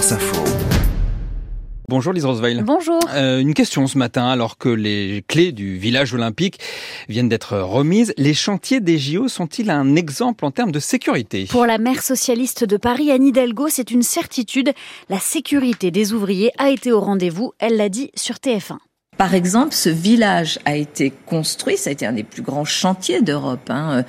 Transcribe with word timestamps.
France 0.00 0.12
Info. 0.12 0.44
Bonjour 1.86 2.14
Lise 2.14 2.24
Roseveil. 2.24 2.62
Bonjour. 2.62 3.00
Euh, 3.12 3.38
une 3.38 3.52
question 3.52 3.86
ce 3.86 3.98
matin, 3.98 4.28
alors 4.28 4.56
que 4.56 4.70
les 4.70 5.22
clés 5.28 5.52
du 5.52 5.76
village 5.76 6.14
olympique 6.14 6.58
viennent 7.10 7.28
d'être 7.28 7.58
remises, 7.58 8.14
les 8.16 8.32
chantiers 8.32 8.80
des 8.80 8.96
JO 8.96 9.28
sont-ils 9.28 9.68
un 9.68 9.96
exemple 9.96 10.46
en 10.46 10.52
termes 10.52 10.72
de 10.72 10.78
sécurité? 10.78 11.44
Pour 11.50 11.66
la 11.66 11.76
maire 11.76 12.02
socialiste 12.02 12.64
de 12.64 12.78
Paris, 12.78 13.10
Anne 13.10 13.26
Hidalgo, 13.26 13.68
c'est 13.68 13.90
une 13.90 14.02
certitude. 14.02 14.72
La 15.10 15.18
sécurité 15.18 15.90
des 15.90 16.14
ouvriers 16.14 16.50
a 16.56 16.70
été 16.70 16.92
au 16.92 17.00
rendez-vous, 17.00 17.52
elle 17.58 17.76
l'a 17.76 17.90
dit 17.90 18.10
sur 18.14 18.36
TF1. 18.36 18.78
Par 19.18 19.34
exemple, 19.34 19.74
ce 19.74 19.90
village 19.90 20.58
a 20.64 20.76
été 20.76 21.12
construit, 21.26 21.76
ça 21.76 21.90
a 21.90 21.92
été 21.92 22.06
un 22.06 22.14
des 22.14 22.24
plus 22.24 22.40
grands 22.40 22.64
chantiers 22.64 23.20
d'Europe, 23.20 23.68
hein, 23.68 24.04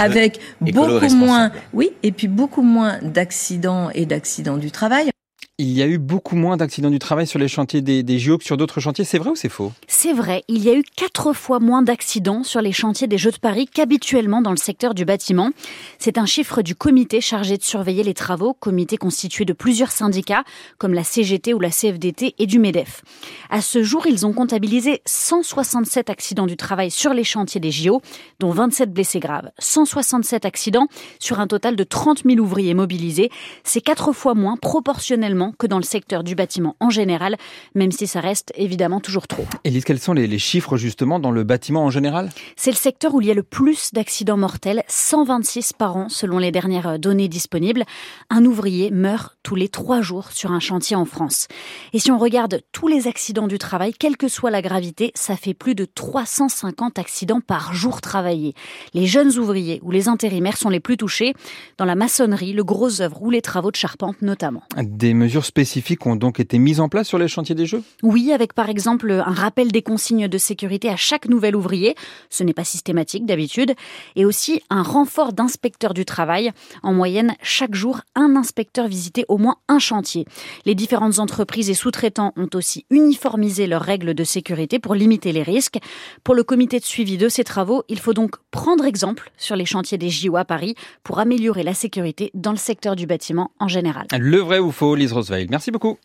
avec 0.00 0.40
beaucoup 0.60 1.14
moins, 1.14 1.52
oui, 1.72 1.92
et 2.02 2.10
puis 2.10 2.26
beaucoup 2.26 2.62
moins 2.62 2.98
d'accidents 3.02 3.90
et 3.94 4.04
d'accidents 4.04 4.56
du 4.56 4.72
travail. 4.72 5.12
Il 5.60 5.72
y 5.72 5.82
a 5.82 5.88
eu 5.88 5.98
beaucoup 5.98 6.36
moins 6.36 6.56
d'accidents 6.56 6.88
du 6.88 7.00
travail 7.00 7.26
sur 7.26 7.40
les 7.40 7.48
chantiers 7.48 7.82
des, 7.82 8.18
JO 8.20 8.38
que 8.38 8.44
sur 8.44 8.56
d'autres 8.56 8.78
chantiers. 8.78 9.04
C'est 9.04 9.18
vrai 9.18 9.30
ou 9.30 9.34
c'est 9.34 9.48
faux? 9.48 9.72
C'est 9.88 10.12
vrai. 10.12 10.44
Il 10.46 10.62
y 10.62 10.70
a 10.70 10.74
eu 10.74 10.84
quatre 10.84 11.32
fois 11.32 11.58
moins 11.58 11.82
d'accidents 11.82 12.44
sur 12.44 12.60
les 12.60 12.70
chantiers 12.70 13.08
des 13.08 13.18
Jeux 13.18 13.32
de 13.32 13.38
Paris 13.38 13.66
qu'habituellement 13.66 14.40
dans 14.40 14.52
le 14.52 14.56
secteur 14.56 14.94
du 14.94 15.04
bâtiment. 15.04 15.50
C'est 15.98 16.16
un 16.16 16.26
chiffre 16.26 16.62
du 16.62 16.76
comité 16.76 17.20
chargé 17.20 17.56
de 17.56 17.64
surveiller 17.64 18.04
les 18.04 18.14
travaux, 18.14 18.54
comité 18.54 18.96
constitué 18.98 19.44
de 19.44 19.52
plusieurs 19.52 19.90
syndicats 19.90 20.44
comme 20.78 20.94
la 20.94 21.02
CGT 21.02 21.54
ou 21.54 21.58
la 21.58 21.70
CFDT 21.70 22.36
et 22.38 22.46
du 22.46 22.60
MEDEF. 22.60 23.02
À 23.50 23.60
ce 23.60 23.82
jour, 23.82 24.06
ils 24.06 24.26
ont 24.26 24.32
comptabilisé 24.32 25.02
167 25.06 26.08
accidents 26.08 26.46
du 26.46 26.56
travail 26.56 26.92
sur 26.92 27.12
les 27.12 27.24
chantiers 27.24 27.60
des 27.60 27.72
JO, 27.72 28.00
dont 28.38 28.50
27 28.50 28.92
blessés 28.92 29.18
graves. 29.18 29.50
167 29.58 30.44
accidents 30.44 30.86
sur 31.18 31.40
un 31.40 31.48
total 31.48 31.74
de 31.74 31.82
30 31.82 32.22
000 32.24 32.38
ouvriers 32.38 32.74
mobilisés. 32.74 33.32
C'est 33.64 33.80
quatre 33.80 34.12
fois 34.12 34.34
moins 34.34 34.56
proportionnellement 34.56 35.47
que 35.52 35.66
dans 35.66 35.78
le 35.78 35.84
secteur 35.84 36.24
du 36.24 36.34
bâtiment 36.34 36.76
en 36.80 36.90
général, 36.90 37.36
même 37.74 37.92
si 37.92 38.06
ça 38.06 38.20
reste 38.20 38.52
évidemment 38.56 39.00
toujours 39.00 39.26
trop. 39.26 39.44
Élise, 39.64 39.84
quels 39.84 39.98
sont 39.98 40.12
les, 40.12 40.38
chiffres 40.38 40.76
justement 40.76 41.18
dans 41.18 41.30
le 41.30 41.44
bâtiment 41.44 41.84
en 41.84 41.90
général? 41.90 42.30
C'est 42.56 42.70
le 42.70 42.76
secteur 42.76 43.14
où 43.14 43.20
il 43.20 43.26
y 43.26 43.30
a 43.30 43.34
le 43.34 43.42
plus 43.42 43.92
d'accidents 43.92 44.36
mortels, 44.36 44.82
126 44.88 45.72
par 45.72 45.96
an 45.96 46.08
selon 46.08 46.38
les 46.38 46.52
dernières 46.52 46.98
données 46.98 47.28
disponibles. 47.28 47.84
Un 48.30 48.44
ouvrier 48.44 48.90
meurt 48.90 49.37
tous 49.48 49.54
les 49.54 49.70
trois 49.70 50.02
jours 50.02 50.30
sur 50.30 50.52
un 50.52 50.60
chantier 50.60 50.94
en 50.94 51.06
France. 51.06 51.48
Et 51.94 51.98
si 51.98 52.10
on 52.10 52.18
regarde 52.18 52.60
tous 52.70 52.86
les 52.86 53.08
accidents 53.08 53.46
du 53.46 53.56
travail, 53.56 53.94
quelle 53.98 54.18
que 54.18 54.28
soit 54.28 54.50
la 54.50 54.60
gravité, 54.60 55.10
ça 55.14 55.36
fait 55.36 55.54
plus 55.54 55.74
de 55.74 55.86
350 55.86 56.98
accidents 56.98 57.40
par 57.40 57.72
jour 57.72 58.02
travaillé. 58.02 58.52
Les 58.92 59.06
jeunes 59.06 59.38
ouvriers 59.38 59.80
ou 59.82 59.90
les 59.90 60.06
intérimaires 60.06 60.58
sont 60.58 60.68
les 60.68 60.80
plus 60.80 60.98
touchés, 60.98 61.32
dans 61.78 61.86
la 61.86 61.94
maçonnerie, 61.94 62.52
le 62.52 62.62
gros 62.62 63.00
œuvre 63.00 63.22
ou 63.22 63.30
les 63.30 63.40
travaux 63.40 63.70
de 63.70 63.76
charpente 63.76 64.20
notamment. 64.20 64.64
Des 64.82 65.14
mesures 65.14 65.46
spécifiques 65.46 66.04
ont 66.04 66.16
donc 66.16 66.40
été 66.40 66.58
mises 66.58 66.80
en 66.80 66.90
place 66.90 67.08
sur 67.08 67.16
les 67.16 67.26
chantiers 67.26 67.54
des 67.54 67.64
Jeux? 67.64 67.82
Oui, 68.02 68.32
avec 68.32 68.52
par 68.52 68.68
exemple 68.68 69.10
un 69.10 69.32
rappel 69.32 69.72
des 69.72 69.80
consignes 69.80 70.28
de 70.28 70.36
sécurité 70.36 70.90
à 70.90 70.96
chaque 70.96 71.26
nouvel 71.26 71.56
ouvrier. 71.56 71.94
Ce 72.28 72.44
n'est 72.44 72.52
pas 72.52 72.64
systématique 72.64 73.24
d'habitude. 73.24 73.72
Et 74.14 74.26
aussi 74.26 74.60
un 74.68 74.82
renfort 74.82 75.32
d'inspecteurs 75.32 75.94
du 75.94 76.04
travail. 76.04 76.52
En 76.82 76.92
moyenne, 76.92 77.34
chaque 77.40 77.74
jour, 77.74 78.02
un 78.14 78.36
inspecteur 78.36 78.88
visitait 78.88 79.24
au 79.28 79.37
moins 79.38 79.56
un 79.68 79.78
chantier. 79.78 80.26
Les 80.64 80.74
différentes 80.74 81.18
entreprises 81.18 81.70
et 81.70 81.74
sous-traitants 81.74 82.32
ont 82.36 82.48
aussi 82.54 82.84
uniformisé 82.90 83.66
leurs 83.66 83.82
règles 83.82 84.14
de 84.14 84.24
sécurité 84.24 84.78
pour 84.78 84.94
limiter 84.94 85.32
les 85.32 85.42
risques. 85.42 85.78
Pour 86.24 86.34
le 86.34 86.44
comité 86.44 86.78
de 86.78 86.84
suivi 86.84 87.16
de 87.16 87.28
ces 87.28 87.44
travaux, 87.44 87.84
il 87.88 87.98
faut 87.98 88.14
donc 88.14 88.36
prendre 88.50 88.84
exemple 88.84 89.30
sur 89.36 89.56
les 89.56 89.64
chantiers 89.64 89.98
des 89.98 90.10
JO 90.10 90.36
à 90.36 90.44
Paris 90.44 90.74
pour 91.02 91.18
améliorer 91.18 91.62
la 91.62 91.74
sécurité 91.74 92.30
dans 92.34 92.52
le 92.52 92.56
secteur 92.56 92.96
du 92.96 93.06
bâtiment 93.06 93.52
en 93.58 93.68
général. 93.68 94.06
Le 94.18 94.38
vrai 94.38 94.58
ou 94.58 94.70
faux, 94.70 94.94
Lise 94.94 95.14
Merci 95.48 95.70
beaucoup. 95.70 95.96